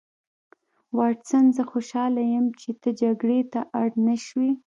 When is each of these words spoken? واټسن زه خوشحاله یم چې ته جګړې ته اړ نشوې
واټسن 0.97 1.43
زه 1.57 1.63
خوشحاله 1.71 2.21
یم 2.33 2.45
چې 2.61 2.69
ته 2.81 2.89
جګړې 3.01 3.39
ته 3.53 3.59
اړ 3.81 3.89
نشوې 4.07 4.51